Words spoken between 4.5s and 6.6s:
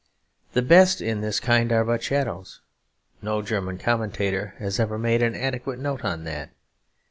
has ever made an adequate note on that.